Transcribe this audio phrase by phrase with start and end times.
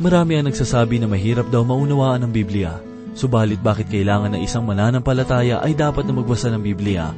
[0.00, 2.80] Marami ang nagsasabi na mahirap daw maunawaan ang Biblia.
[3.12, 7.12] Subalit bakit kailangan na isang mananampalataya ay dapat na magbasa ng Biblia?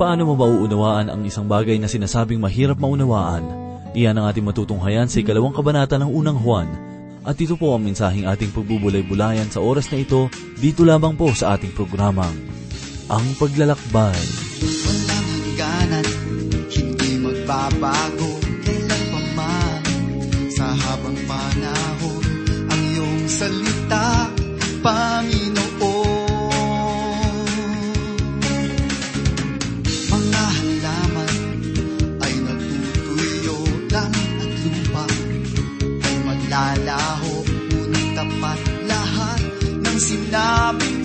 [0.00, 3.44] Paano mo mauunawaan ang isang bagay na sinasabing mahirap maunawaan?
[3.92, 6.72] Iyan ang ating matutunghayan sa ikalawang kabanata ng unang Juan.
[7.20, 11.52] At ito po ang mensaheng ating pagbubulay-bulayan sa oras na ito, dito lamang po sa
[11.52, 12.32] ating programang,
[13.12, 14.16] Ang Paglalakbay.
[14.64, 16.06] Walang hangganan,
[16.72, 18.31] hindi magbabago
[23.92, 24.32] salita,
[24.80, 25.68] Panginoon.
[30.08, 31.36] Mga halaman
[32.24, 33.56] ay natutuyo
[33.92, 35.04] Langit at lupa.
[36.02, 39.40] Ay maglalaho Ngunit tapat lahat
[39.84, 41.01] ng sinabi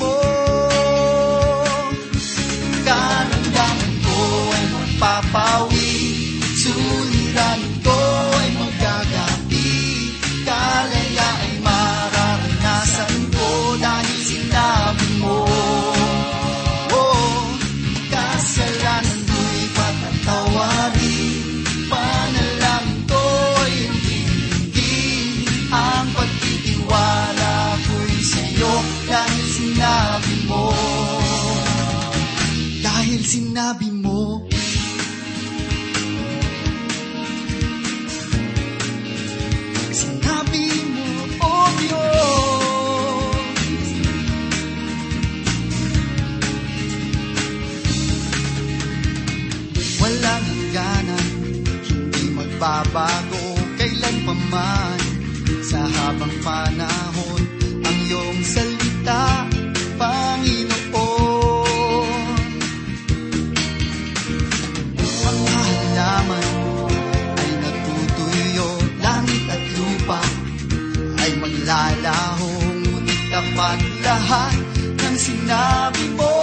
[52.57, 54.99] magbabago Kailan pa man,
[55.61, 57.41] sa habang panahon
[57.85, 59.45] Ang iyong salita,
[60.01, 61.37] Panginoon.
[64.97, 66.49] Mga halaman
[67.37, 68.67] ay natutuyo,
[69.01, 70.21] langit at lupa.
[71.21, 72.49] Ay maglalaho,
[72.81, 74.57] ngunit tapat lahat
[74.97, 76.36] ng sinabi mo.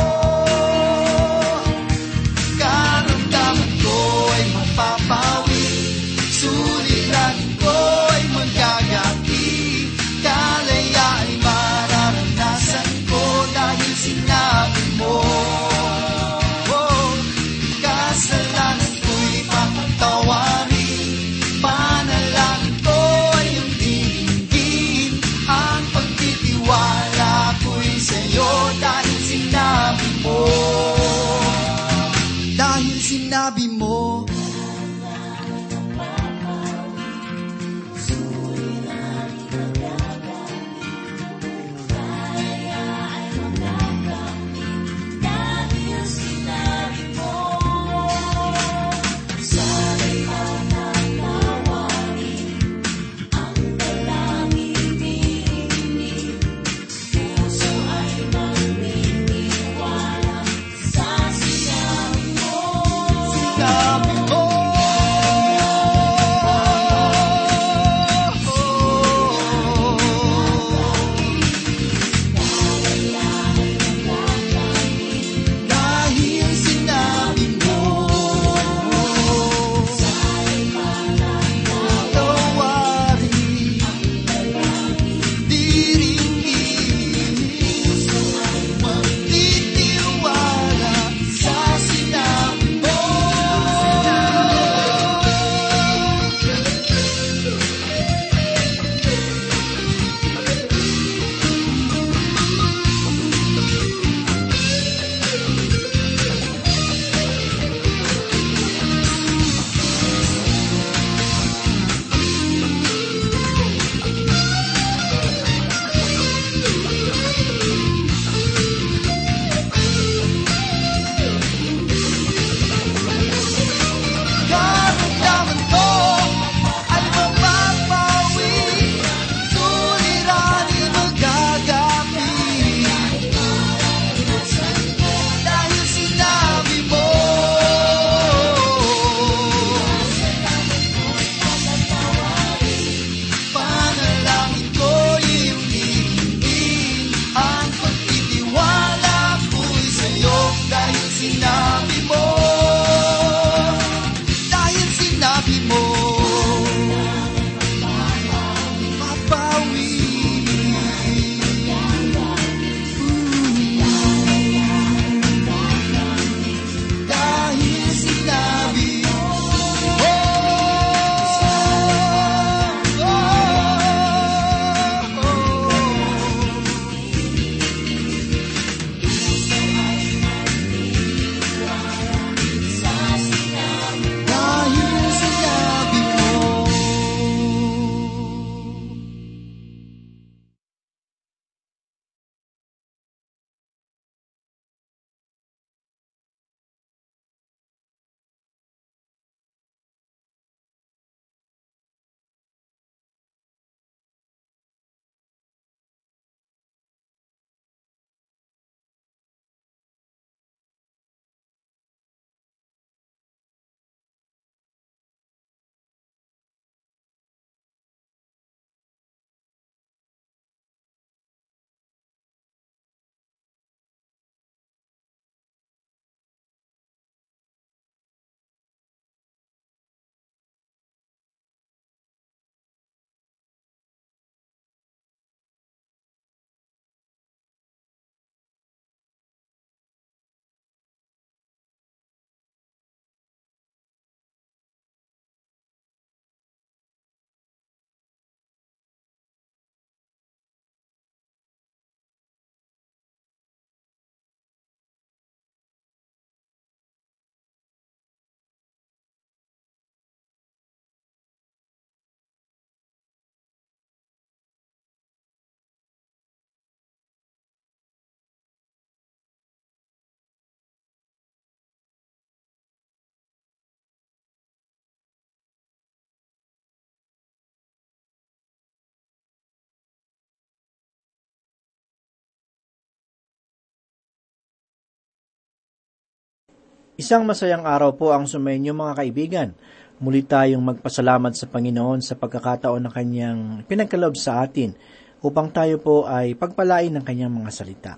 [286.95, 289.51] Isang masayang araw po ang sumainyo mga kaibigan.
[289.99, 294.79] Muli tayong magpasalamat sa Panginoon sa pagkakataon na kanyang pinagkaloob sa atin
[295.19, 297.93] upang tayo po ay pagpalain ng kanyang mga salita.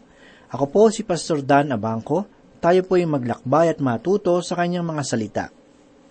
[0.49, 2.25] Ako po si Pastor Dan Abangco.
[2.57, 5.45] Tayo po ay maglakbay at matuto sa kanyang mga salita.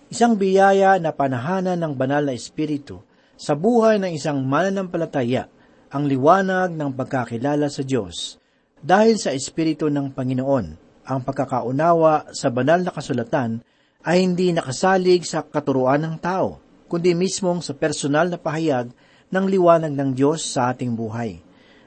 [0.06, 3.02] Isang biyaya na panahanan ng banal na espiritu
[3.34, 5.50] sa buhay ng isang mananampalataya
[5.90, 8.38] ang liwanag ng pagkakilala sa Diyos
[8.78, 13.62] dahil sa espiritu ng Panginoon ang pagkakaunawa sa banal na kasulatan
[14.02, 16.58] ay hindi nakasalig sa katuruan ng tao,
[16.90, 18.90] kundi mismong sa personal na pahayag
[19.30, 21.42] ng liwanag ng Diyos sa ating buhay.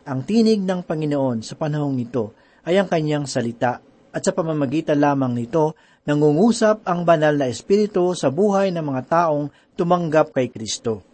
[0.08, 2.34] Ang tinig ng Panginoon sa panahong ito
[2.66, 3.80] ay ang kanyang salita
[4.10, 9.54] at sa pamamagitan lamang nito nangungusap ang banal na espiritu sa buhay ng mga taong
[9.78, 11.06] tumanggap kay Kristo.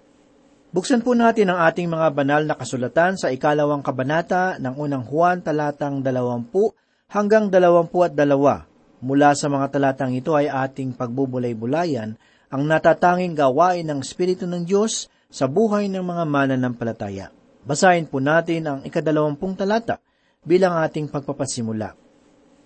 [0.72, 5.40] Buksan po natin ang ating mga banal na kasulatan sa ikalawang kabanata ng unang Juan
[5.40, 6.76] talatang dalawampu
[7.16, 8.68] hanggang dalawampu at dalawa.
[9.00, 12.20] Mula sa mga talatang ito ay ating pagbubulay-bulayan
[12.52, 17.32] ang natatanging gawain ng Espiritu ng Diyos sa buhay ng mga mananampalataya.
[17.64, 20.04] Basahin po natin ang ikadalawampung talata
[20.44, 21.96] bilang ating pagpapasimula.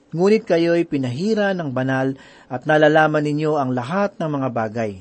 [0.09, 2.17] Ngunit kayo'y pinahira ng banal
[2.49, 4.91] at nalalaman ninyo ang lahat ng mga bagay.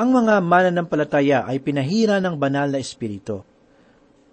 [0.00, 3.44] Ang mga mananampalataya ay pinahira ng banal na espiritu.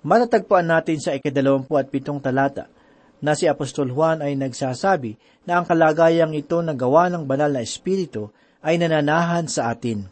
[0.06, 2.72] Matatagpuan natin sa ikadalawampu at pitong talata
[3.24, 5.16] na si Apostol Juan ay nagsasabi
[5.48, 8.34] na ang kalagayang ito na gawa ng banal na espiritu
[8.66, 10.10] ay nananahan sa atin.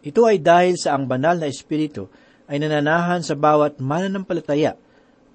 [0.00, 2.10] Ito ay dahil sa ang banal na espiritu
[2.50, 4.74] ay nananahan sa bawat mananampalataya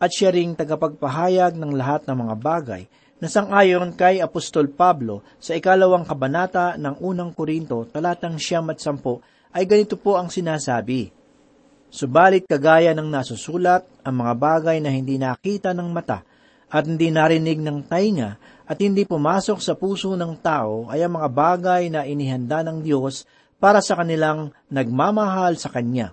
[0.01, 2.83] at siya ring tagapagpahayag ng lahat ng mga bagay
[3.23, 9.23] na sangayon kay Apostol Pablo sa ikalawang kabanata ng unang Korinto talatang siyam at sampo
[9.55, 11.15] ay ganito po ang sinasabi.
[11.87, 16.27] Subalit kagaya ng nasusulat, ang mga bagay na hindi nakita ng mata
[16.75, 18.35] at hindi narinig ng tainga
[18.67, 23.23] at hindi pumasok sa puso ng tao ay ang mga bagay na inihanda ng Diyos
[23.55, 26.11] para sa kanilang nagmamahal sa Kanya.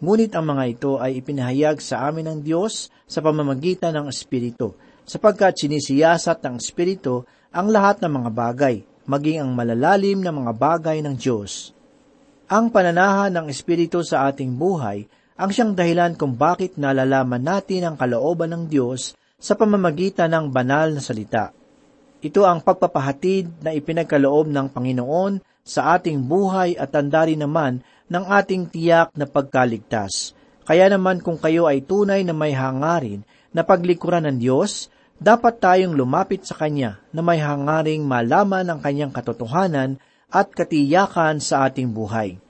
[0.00, 4.72] Ngunit ang mga ito ay ipinahayag sa amin ng Diyos sa pamamagitan ng Espiritu,
[5.04, 11.04] sapagkat sinisiyasat ng Espiritu ang lahat ng mga bagay, maging ang malalalim na mga bagay
[11.04, 11.76] ng Diyos.
[12.48, 17.96] Ang pananahan ng Espiritu sa ating buhay ang siyang dahilan kung bakit nalalaman natin ang
[17.98, 21.52] kalooban ng Diyos sa pamamagitan ng banal na salita.
[22.24, 28.72] Ito ang pagpapahatid na ipinagkaloob ng Panginoon sa ating buhay at tandari naman ng ating
[28.72, 30.32] tiyak na pagkaligtas.
[30.64, 33.20] Kaya naman kung kayo ay tunay na may hangarin
[33.52, 34.88] na paglikuran ng Diyos,
[35.20, 40.00] dapat tayong lumapit sa Kanya na may hangaring malaman ang Kanyang katotohanan
[40.32, 42.40] at katiyakan sa ating buhay.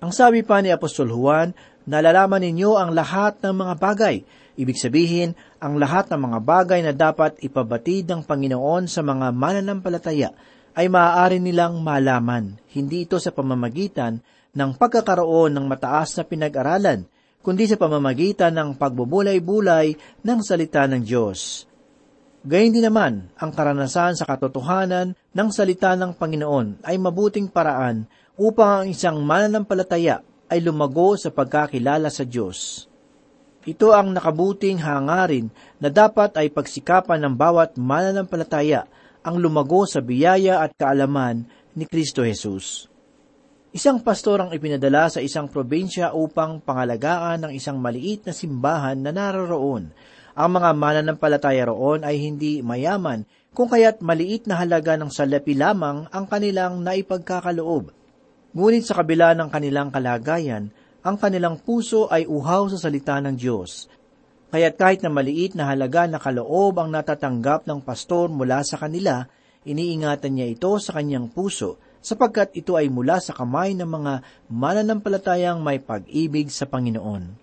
[0.00, 1.52] Ang sabi pa ni Apostol Juan,
[1.84, 4.16] nalalaman ninyo ang lahat ng mga bagay,
[4.52, 10.30] Ibig sabihin, ang lahat ng mga bagay na dapat ipabatid ng Panginoon sa mga mananampalataya
[10.76, 14.20] ay maaari nilang malaman, hindi ito sa pamamagitan
[14.52, 17.08] ng pagkakaroon ng mataas na pinag-aralan,
[17.40, 21.64] kundi sa pamamagitan ng pagbubulay-bulay ng salita ng Diyos.
[22.42, 28.04] Gayun din naman, ang karanasan sa katotohanan ng salita ng Panginoon ay mabuting paraan
[28.36, 30.20] upang ang isang mananampalataya
[30.52, 32.90] ay lumago sa pagkakilala sa Diyos.
[33.62, 35.46] Ito ang nakabuting hangarin
[35.78, 38.90] na dapat ay pagsikapan ng bawat mananampalataya
[39.22, 41.46] ang lumago sa biyaya at kaalaman
[41.78, 42.90] ni Kristo Jesus.
[43.70, 49.14] Isang pastor ang ipinadala sa isang probinsya upang pangalagaan ng isang maliit na simbahan na
[49.14, 49.94] naroroon.
[50.34, 56.10] Ang mga mananampalataya roon ay hindi mayaman, kung kaya't maliit na halaga ng salapi lamang
[56.10, 57.94] ang kanilang naipagkakaloob.
[58.52, 63.90] Ngunit sa kabila ng kanilang kalagayan, ang kanilang puso ay uhaw sa salita ng Diyos.
[64.54, 69.26] Kaya't kahit na maliit na halaga na kaloob ang natatanggap ng pastor mula sa kanila,
[69.66, 74.12] iniingatan niya ito sa kanyang puso, sapagkat ito ay mula sa kamay ng mga
[74.50, 77.42] mananampalatayang may pag-ibig sa Panginoon.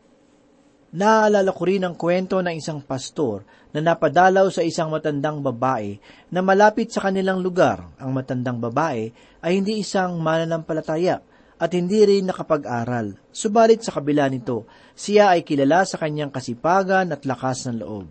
[0.90, 6.02] Naaalala ko rin ang kwento ng isang pastor na napadalaw sa isang matandang babae
[6.34, 7.86] na malapit sa kanilang lugar.
[8.02, 9.14] Ang matandang babae
[9.46, 11.22] ay hindi isang mananampalataya,
[11.60, 13.20] at hindi rin nakapag-aral.
[13.36, 14.64] Subalit sa kabila nito,
[14.96, 18.08] siya ay kilala sa kanyang kasipagan at lakas ng loob.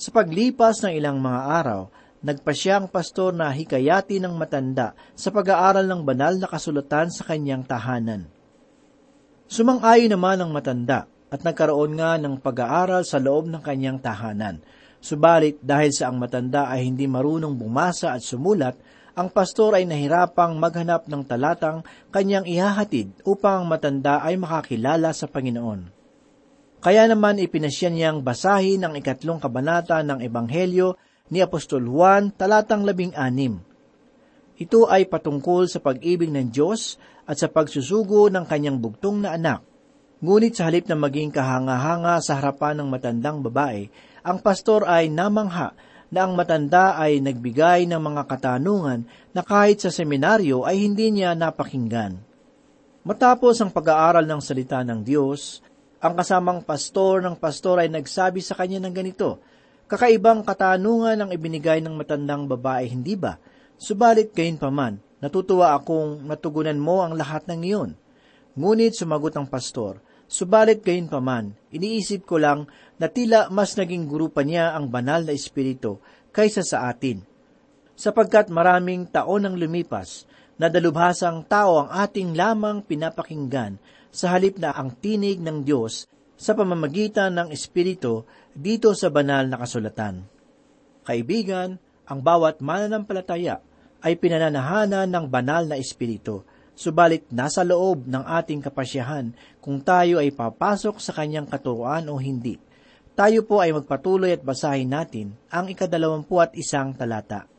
[0.00, 1.80] Sa paglipas ng ilang mga araw,
[2.24, 7.28] nagpa siya ang pastor na hikayati ng matanda sa pag-aaral ng banal na kasulatan sa
[7.28, 8.26] kanyang tahanan.
[9.48, 14.64] Sumang-ayon naman ang matanda at nagkaroon nga ng pag-aaral sa loob ng kanyang tahanan.
[14.98, 18.74] Subalit dahil sa ang matanda ay hindi marunong bumasa at sumulat,
[19.18, 21.82] ang pastor ay nahirapang maghanap ng talatang
[22.14, 25.90] kanyang ihahatid upang matanda ay makakilala sa Panginoon.
[26.78, 30.94] Kaya naman ipinasya niyang basahin ang ikatlong kabanata ng Ebanghelyo
[31.34, 33.58] ni Apostol Juan talatang labing anim.
[34.54, 36.94] Ito ay patungkol sa pag-ibig ng Diyos
[37.26, 39.66] at sa pagsusugo ng kanyang bugtong na anak.
[40.22, 43.90] Ngunit sa halip na maging kahanga-hanga sa harapan ng matandang babae,
[44.22, 45.74] ang pastor ay namangha
[46.08, 49.04] na ang matanda ay nagbigay ng mga katanungan
[49.36, 52.16] na kahit sa seminaryo ay hindi niya napakinggan.
[53.04, 55.60] Matapos ang pag-aaral ng salita ng Diyos,
[55.98, 59.40] ang kasamang pastor ng pastor ay nagsabi sa kanya ng ganito,
[59.88, 63.40] Kakaibang katanungan ang ibinigay ng matandang babae, hindi ba?
[63.80, 67.90] Subalit gayon paman, natutuwa akong natugunan mo ang lahat ng iyon.
[68.52, 72.68] Ngunit sumagot ang pastor, Subalit gayon paman, iniisip ko lang
[73.00, 75.98] na tila mas naging guru niya ang banal na espiritu
[76.36, 77.24] kaysa sa atin.
[77.96, 83.78] Sapagkat maraming taon ang lumipas, na dalubhasang tao ang ating lamang pinapakinggan
[84.10, 89.56] sa halip na ang tinig ng Diyos sa pamamagitan ng Espiritu dito sa banal na
[89.58, 90.26] kasulatan.
[91.06, 91.78] Kaibigan,
[92.10, 93.62] ang bawat mananampalataya
[94.02, 96.42] ay pinananahanan ng banal na Espiritu,
[96.78, 102.54] subalit nasa loob ng ating kapasyahan kung tayo ay papasok sa kanyang katuruan o hindi.
[103.18, 107.50] Tayo po ay magpatuloy at basahin natin ang ikadalawampu at isang talata.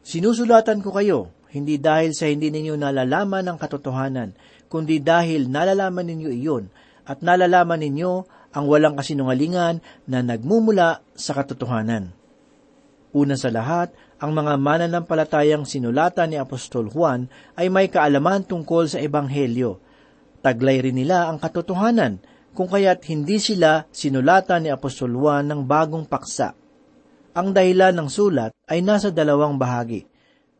[0.00, 4.32] Sinusulatan ko kayo, hindi dahil sa hindi ninyo nalalaman ang katotohanan,
[4.72, 6.72] kundi dahil nalalaman ninyo iyon
[7.04, 8.12] at nalalaman ninyo
[8.56, 12.16] ang walang kasinungalingan na nagmumula sa katotohanan.
[13.12, 18.98] Una sa lahat, ang mga mananampalatayang sinulatan ni Apostol Juan ay may kaalaman tungkol sa
[18.98, 19.78] Ebanghelyo.
[20.42, 22.18] Taglay rin nila ang katotohanan,
[22.50, 26.58] kung kaya't hindi sila sinulatan ni Apostol Juan ng bagong paksa.
[27.38, 30.02] Ang dahilan ng sulat ay nasa dalawang bahagi.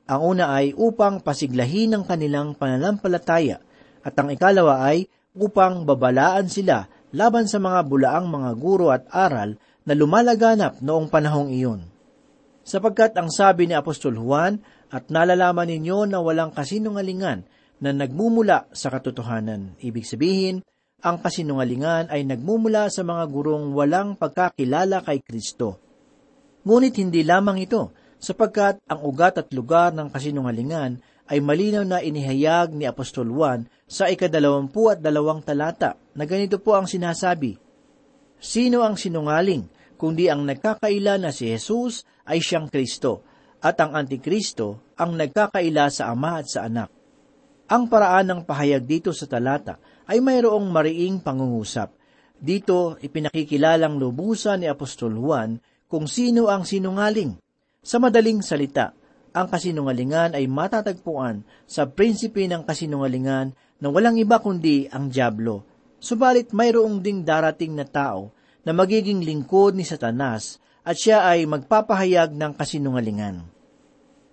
[0.06, 3.58] Ang una ay upang pasiglahin ang kanilang pananampalataya
[4.06, 9.58] at ang ikalawa ay upang babalaan sila laban sa mga bulaang mga guro at aral
[9.82, 11.97] na lumalaganap noong panahong iyon
[12.68, 14.60] sapagkat ang sabi ni Apostol Juan,
[14.92, 17.48] at nalalaman ninyo na walang kasinungalingan
[17.80, 19.80] na nagmumula sa katotohanan.
[19.80, 20.60] Ibig sabihin,
[21.00, 25.80] ang kasinungalingan ay nagmumula sa mga gurong walang pagkakilala kay Kristo.
[26.68, 32.74] Ngunit hindi lamang ito, sapagkat ang ugat at lugar ng kasinungalingan ay malinaw na inihayag
[32.74, 37.60] ni Apostol Juan sa ikadalawampu at dalawang talata na ganito po ang sinasabi,
[38.38, 39.66] Sino ang sinungaling,
[39.98, 43.24] kundi ang nagkakaila na si Jesus ay siyang Kristo,
[43.58, 46.90] at ang Antikristo ang nagkakaila sa Ama at sa Anak.
[47.68, 49.76] Ang paraan ng pahayag dito sa talata
[50.08, 51.92] ay mayroong mariing pangungusap.
[52.38, 55.58] Dito ipinakikilalang lubusan ni Apostol Juan
[55.90, 57.36] kung sino ang sinungaling.
[57.82, 58.94] Sa madaling salita,
[59.34, 65.66] ang kasinungalingan ay matatagpuan sa prinsipe ng kasinungalingan na walang iba kundi ang Diablo.
[65.98, 68.32] Subalit mayroong ding darating na tao
[68.62, 73.44] na magiging lingkod ni Satanas at siya ay magpapahayag ng kasinungalingan.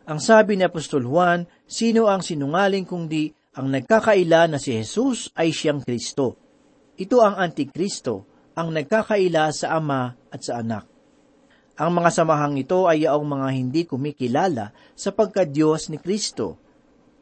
[0.07, 5.51] Ang sabi ni Apostol Juan, sino ang sinungaling kundi ang nagkakaila na si Jesus ay
[5.51, 6.39] siyang Kristo.
[6.95, 8.24] Ito ang Antikristo,
[8.55, 10.88] ang nagkakaila sa Ama at sa Anak.
[11.75, 16.55] Ang mga samahang ito ay yaong mga hindi kumikilala sa pagka-Diyos ni Kristo,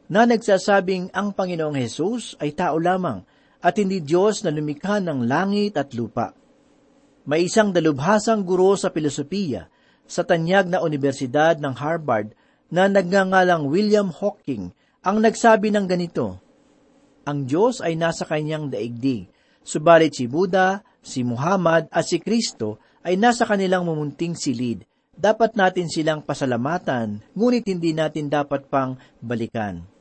[0.06, 3.26] na nagsasabing ang Panginoong Jesus ay tao lamang
[3.58, 6.43] at hindi Diyos na lumikha ng langit at lupa.
[7.24, 9.72] May isang dalubhasang guro sa filosofiya
[10.04, 12.36] sa tanyag na Universidad ng Harvard
[12.68, 16.36] na nagngangalang William Hawking ang nagsabi ng ganito,
[17.24, 19.32] Ang Diyos ay nasa kanyang daigdig,
[19.64, 24.84] subalit si Buddha, si Muhammad at si Kristo ay nasa kanilang mumunting silid.
[25.16, 29.94] Dapat natin silang pasalamatan, ngunit hindi natin dapat pang balikan.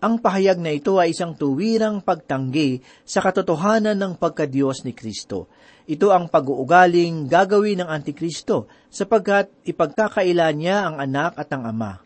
[0.00, 5.44] Ang pahayag na ito ay isang tuwirang pagtanggi sa katotohanan ng pagkadiyos ni Kristo.
[5.90, 11.98] Ito ang pag-uugaling gagawin ng Antikristo sapagkat ipagkakaila niya ang anak at ang ama.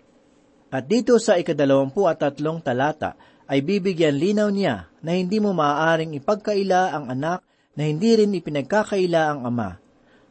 [0.72, 3.12] At dito sa ikadalawampu at tatlong talata
[3.44, 7.44] ay bibigyan linaw niya na hindi mo maaaring ipagkaila ang anak
[7.76, 9.76] na hindi rin ipinagkakaila ang ama.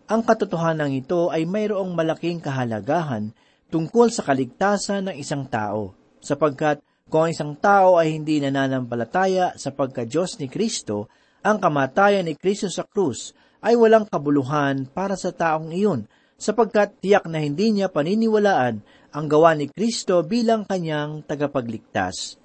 [0.09, 3.37] Ang katotohanan ito ay mayroong malaking kahalagahan
[3.69, 5.93] tungkol sa kaligtasan ng isang tao,
[6.25, 11.05] sapagkat kung ang isang tao ay hindi nananampalataya sa pagka-Diyos ni Kristo,
[11.43, 16.07] ang kamatayan ni Kristo sa krus ay walang kabuluhan para sa taong iyon,
[16.39, 18.83] sapagkat tiyak na hindi niya paniniwalaan
[19.13, 22.39] ang gawa ni Kristo bilang kanyang tagapagligtas.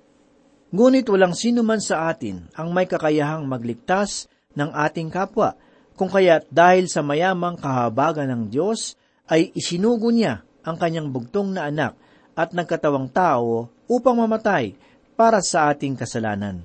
[0.75, 5.57] Ngunit walang sino man sa atin ang may kakayahang magligtas ng ating kapwa,
[5.99, 8.95] kung kaya't dahil sa mayamang kahabagan ng Diyos,
[9.27, 11.99] ay isinugo niya ang kanyang bugtong na anak
[12.39, 14.79] at nagkatawang tao upang mamatay
[15.19, 16.63] para sa ating kasalanan.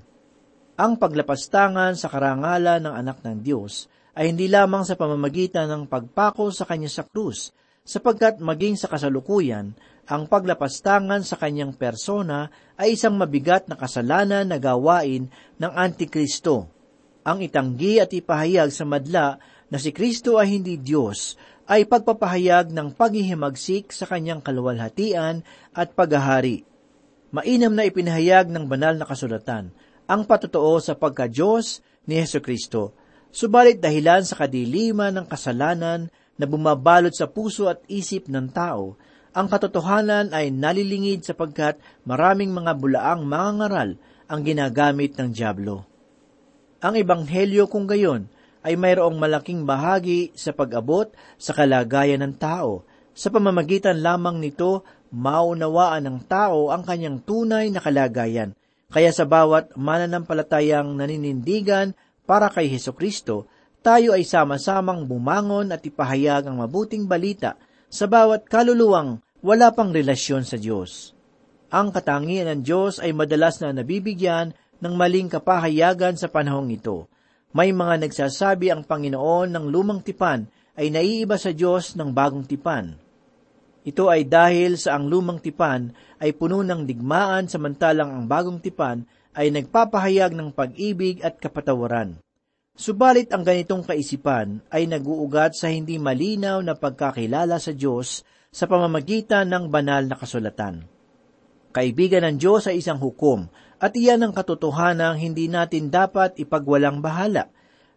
[0.73, 3.85] Ang paglapastangan sa karangalan ng anak ng Diyos
[4.17, 7.53] ay hindi lamang sa pamamagitan ng pagpako sa kanya sa krus,
[7.85, 9.77] sapagkat maging sa kasalukuyan,
[10.09, 15.29] ang paglapastangan sa kanyang persona ay isang mabigat na kasalanan na gawain
[15.61, 16.65] ng Antikristo.
[17.21, 19.37] Ang itanggi at ipahayag sa madla
[19.69, 21.37] na si Kristo ay hindi Diyos
[21.69, 26.65] ay pagpapahayag ng paghihimagsik sa kanyang kaluwalhatian at paghahari.
[27.29, 29.69] Mainam na ipinahayag ng banal na kasulatan
[30.13, 32.93] ang patotoo sa pagka-Diyos ni Heso Kristo,
[33.33, 38.93] subalit dahilan sa kadiliman ng kasalanan na bumabalot sa puso at isip ng tao,
[39.33, 43.89] ang katotohanan ay nalilingid sapagkat maraming mga bulaang mga ngaral
[44.29, 45.81] ang ginagamit ng Diablo.
[46.85, 48.29] Ang Ebanghelyo kung gayon
[48.61, 51.09] ay mayroong malaking bahagi sa pag-abot
[51.41, 52.85] sa kalagayan ng tao.
[53.17, 58.53] Sa pamamagitan lamang nito, maunawaan ng tao ang kanyang tunay na kalagayan.
[58.93, 61.97] Kaya sa bawat mananampalatayang naninindigan
[62.29, 63.49] para kay Heso Kristo,
[63.81, 67.57] tayo ay sama-samang bumangon at ipahayag ang mabuting balita
[67.89, 71.11] sa bawat kaluluwang wala pang relasyon sa Diyos.
[71.73, 77.09] Ang katangian ng Diyos ay madalas na nabibigyan ng maling kapahayagan sa panahong ito.
[77.49, 80.45] May mga nagsasabi ang Panginoon ng lumang tipan
[80.77, 83.02] ay naiiba sa Diyos ng bagong tipan.
[83.83, 85.91] Ito ay dahil sa ang lumang tipan
[86.23, 89.03] ay puno ng digmaan samantalang ang bagong tipan
[89.35, 92.15] ay nagpapahayag ng pag-ibig at kapatawaran.
[92.73, 99.51] Subalit ang ganitong kaisipan ay naguugat sa hindi malinaw na pagkakilala sa Diyos sa pamamagitan
[99.51, 100.87] ng banal na kasulatan.
[101.73, 107.49] Kaibigan ng Diyos ay isang hukom at iyan ang katotohanang hindi natin dapat ipagwalang bahala.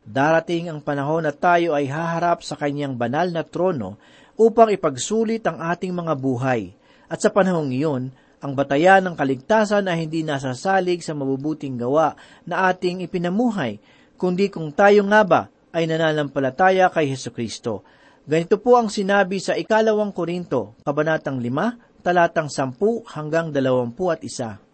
[0.07, 4.01] Darating ang panahon na tayo ay haharap sa kanyang banal na trono
[4.37, 6.73] upang ipagsulit ang ating mga buhay.
[7.09, 12.69] At sa panahong iyon, ang batayan ng kaligtasan ay hindi nasasalig sa mabubuting gawa na
[12.69, 13.81] ating ipinamuhay,
[14.21, 17.85] kundi kung tayo nga ba ay nananampalataya kay Heso Kristo.
[18.27, 24.67] Ganito po ang sinabi sa ikalawang Korinto, kabanatang 5, talatang 10 hanggang 21.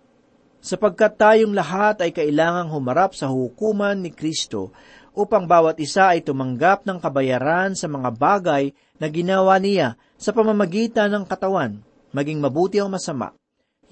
[0.62, 4.70] Sapagkat tayong lahat ay kailangang humarap sa hukuman ni Kristo
[5.12, 11.12] upang bawat isa ay tumanggap ng kabayaran sa mga bagay na ginawa niya sa pamamagitan
[11.12, 11.81] ng katawan,
[12.12, 13.37] maging mabuti o masama.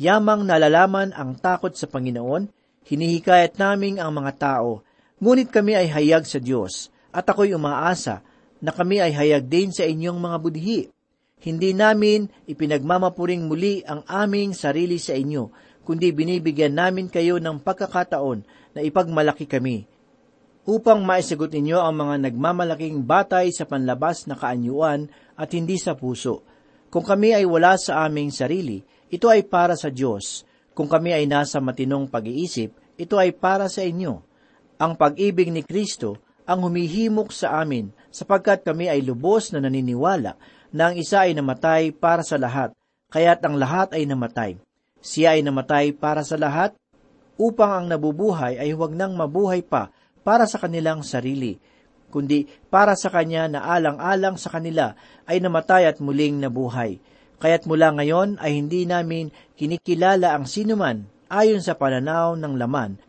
[0.00, 2.48] Yamang nalalaman ang takot sa Panginoon,
[2.88, 4.80] hinihikayat naming ang mga tao
[5.20, 8.24] Ngunit kami ay hayag sa Diyos, at ako'y umaasa
[8.64, 10.88] na kami ay hayag din sa inyong mga budhi.
[11.44, 15.52] Hindi namin ipinagmamapuring muli ang aming sarili sa inyo,
[15.84, 19.84] kundi binibigyan namin kayo ng pagkakataon na ipagmalaki kami,
[20.68, 26.44] upang maisagot ninyo ang mga nagmamalaking batay sa panlabas na kaanyuan at hindi sa puso.
[26.90, 30.44] Kung kami ay wala sa aming sarili, ito ay para sa Diyos.
[30.74, 34.20] Kung kami ay nasa matinong pag-iisip, ito ay para sa inyo.
[34.80, 36.18] Ang pag-ibig ni Kristo
[36.50, 40.34] ang humihimok sa amin sapagkat kami ay lubos na naniniwala
[40.74, 42.74] na ang isa ay namatay para sa lahat,
[43.14, 44.58] kaya't ang lahat ay namatay.
[44.98, 46.74] Siya ay namatay para sa lahat
[47.38, 51.56] upang ang nabubuhay ay huwag nang mabuhay pa para sa kanilang sarili,
[52.10, 54.92] kundi para sa Kanya na alang-alang sa kanila
[55.24, 57.00] ay namatay at muling nabuhay.
[57.40, 63.00] Kaya't mula ngayon ay hindi namin kinikilala ang sinuman ayon sa pananaw ng laman,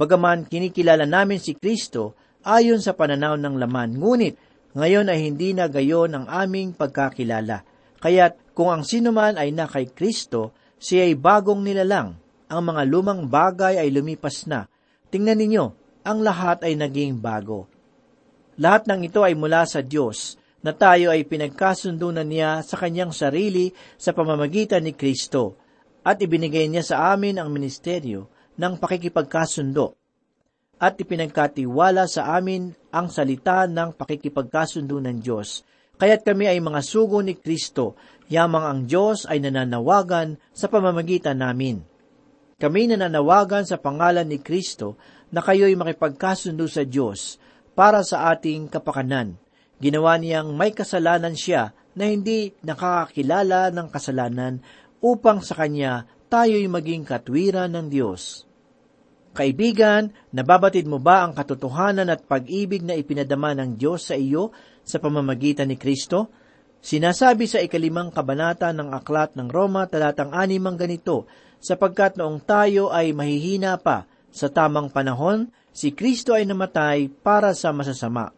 [0.00, 4.34] Bagaman kinikilala namin si Kristo ayon sa pananaw ng laman, ngunit
[4.72, 7.66] ngayon ay hindi na gayon ang aming pagkakilala.
[8.00, 12.16] Kaya't kung ang sinuman ay na kay Kristo, siya ay bagong nilalang.
[12.48, 14.70] Ang mga lumang bagay ay lumipas na.
[15.12, 15.64] Tingnan ninyo,
[16.06, 17.68] ang lahat ay naging bago.
[18.60, 23.16] Lahat ng ito ay mula sa Diyos, na tayo ay pinagkasundo na niya sa kanyang
[23.16, 25.56] sarili sa pamamagitan ni Kristo,
[26.04, 28.28] at ibinigay niya sa amin ang ministeryo
[28.60, 30.00] ng pakikipagkasundo
[30.80, 35.60] at ipinagkatiwala sa amin ang salita ng pakikipagkasundo ng Diyos.
[36.00, 38.00] Kaya't kami ay mga sugo ni Kristo,
[38.32, 41.84] yamang ang Diyos ay nananawagan sa pamamagitan namin.
[42.56, 44.96] Kami nananawagan sa pangalan ni Kristo
[45.30, 47.38] na kayo'y makipagkasundo sa Diyos
[47.72, 49.38] para sa ating kapakanan.
[49.80, 54.60] Ginawa niyang may kasalanan siya na hindi nakakakilala ng kasalanan
[55.00, 58.46] upang sa Kanya tayo'y maging katwiran ng Diyos.
[59.30, 64.50] Kaibigan, nababatid mo ba ang katotohanan at pag-ibig na ipinadama ng Diyos sa iyo
[64.82, 66.34] sa pamamagitan ni Kristo?
[66.80, 71.30] Sinasabi sa ikalimang kabanata ng Aklat ng Roma talatang anim ang ganito,
[71.62, 77.74] sapagkat noong tayo ay mahihina pa, sa tamang panahon, si Kristo ay namatay para sa
[77.74, 78.32] masasama.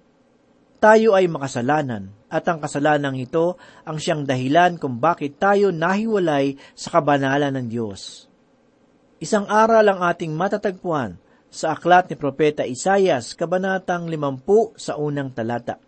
[0.83, 6.99] Tayo ay makasalanan, at ang kasalanang ito ang siyang dahilan kung bakit tayo nahiwalay sa
[6.99, 8.27] kabanalan ng Diyos.
[9.23, 11.15] Isang aral ang ating matatagpuan
[11.47, 15.79] sa aklat ni Propeta Isayas, Kabanatang 50 sa unang talata.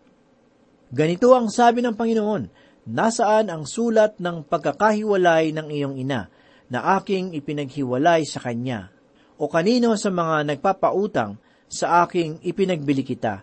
[0.94, 6.30] Ganito ang sabi ng Panginoon, Nasaan ang sulat ng pagkakahiwalay ng iyong ina
[6.70, 8.93] na aking ipinaghiwalay sa kanya?
[9.34, 11.34] O kanino sa mga nagpapautang
[11.66, 13.42] sa aking ipinagbili kita?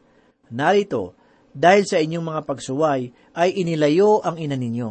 [0.52, 1.16] Narito,
[1.52, 4.90] dahil sa inyong mga pagsuway ay inilayo ang ina ninyo.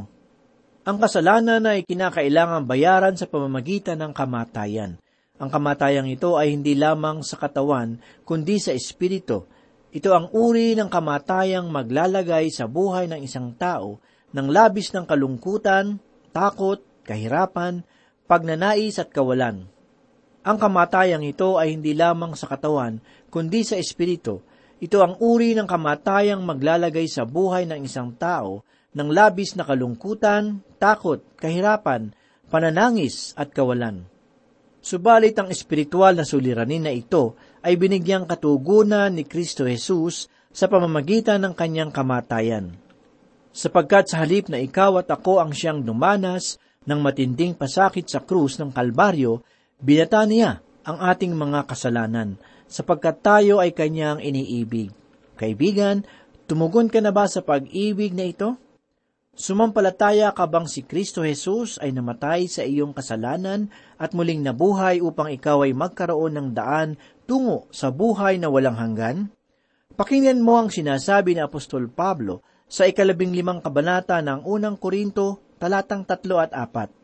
[0.85, 5.01] Ang kasalanan ay kinakailangang bayaran sa pamamagitan ng kamatayan.
[5.41, 7.97] Ang kamatayang ito ay hindi lamang sa katawan,
[8.29, 9.49] kundi sa espiritu.
[9.89, 14.01] Ito ang uri ng kamatayang maglalagay sa buhay ng isang tao
[14.37, 15.97] ng labis ng kalungkutan,
[16.37, 17.85] takot, kahirapan,
[18.29, 19.65] pagnanais at kawalan.
[20.41, 22.97] Ang kamatayang ito ay hindi lamang sa katawan,
[23.29, 24.41] kundi sa espiritu.
[24.81, 28.65] Ito ang uri ng kamatayang maglalagay sa buhay ng isang tao
[28.97, 32.17] ng labis na kalungkutan, takot, kahirapan,
[32.49, 34.09] pananangis at kawalan.
[34.81, 41.45] Subalit ang espiritual na suliranin na ito ay binigyang katugunan ni Kristo Jesus sa pamamagitan
[41.45, 42.73] ng kanyang kamatayan.
[43.53, 46.57] Sapagkat sa halip na ikaw at ako ang siyang dumanas
[46.89, 49.45] ng matinding pasakit sa krus ng Kalbaryo,
[49.81, 52.41] binata niya ang ating mga kasalanan,
[52.71, 54.95] sapagkat tayo ay kanyang iniibig.
[55.37, 56.07] Kaibigan,
[56.45, 58.57] tumugon ka na ba sa pag-ibig na ito?
[59.41, 65.33] Sumampalataya ka bang si Kristo Jesus ay namatay sa iyong kasalanan at muling nabuhay upang
[65.33, 69.33] ikaw ay magkaroon ng daan tungo sa buhay na walang hanggan?
[69.97, 76.05] Pakinggan mo ang sinasabi ni Apostol Pablo sa ikalabing limang kabanata ng unang Korinto, talatang
[76.05, 77.00] tatlo at apat.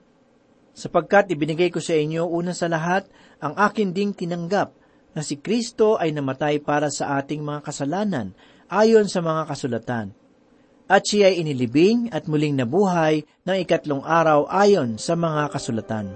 [0.77, 3.09] Sapagkat ibinigay ko sa inyo una sa lahat
[3.41, 4.77] ang akin ding tinanggap
[5.17, 8.37] na si Kristo ay namatay para sa ating mga kasalanan
[8.69, 10.12] ayon sa mga kasulatan
[10.87, 16.15] at siya ay inilibing at muling nabuhay ng ikatlong araw ayon sa mga kasulatan.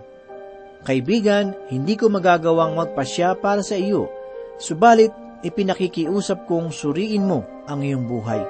[0.86, 4.08] Kaibigan, hindi ko magagawang magpasya para sa iyo,
[4.56, 8.40] subalit ipinakikiusap kong suriin mo ang iyong buhay.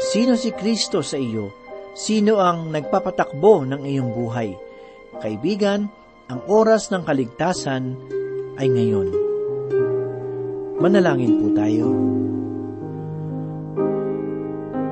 [0.00, 1.52] Sino si Kristo sa iyo?
[1.94, 4.63] Sino ang nagpapatakbo ng iyong buhay?
[5.24, 5.88] Kaibigan,
[6.28, 7.96] ang oras ng kaligtasan
[8.60, 9.08] ay ngayon.
[10.84, 11.86] Manalangin po tayo.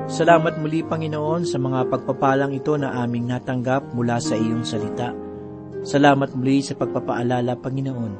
[0.09, 5.13] Salamat muli, Panginoon, sa mga pagpapalang ito na aming natanggap mula sa iyong salita.
[5.85, 8.13] Salamat muli sa pagpapaalala, Panginoon,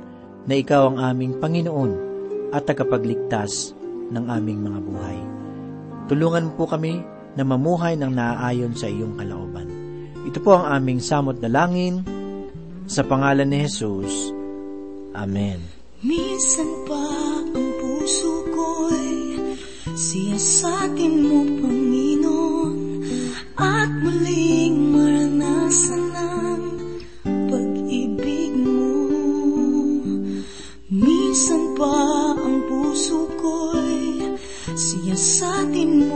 [0.45, 1.91] na Ikaw ang aming Panginoon
[2.54, 3.73] at tagapagligtas
[4.13, 5.17] ng aming mga buhay.
[6.13, 7.02] Tulungan po kami
[7.34, 9.83] na mamuhay ng naaayon sa iyong kalooban.
[10.23, 12.03] Ito po ang aming samot na langin
[12.88, 14.31] sa pangalan ni Jesus.
[15.12, 15.59] Amen.
[16.03, 16.99] Minsan pa
[17.55, 19.39] ang puso ko'y
[19.95, 22.75] siyasatin mo, Panginoon,
[23.55, 26.63] at muling maranasan ang
[27.47, 28.99] pag-ibig mo.
[30.91, 31.95] Minsan pa
[32.36, 34.27] ang puso ko'y
[34.75, 36.12] siyasatin mo,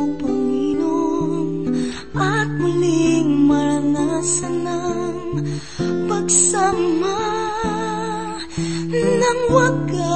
[9.28, 10.08] ng wagas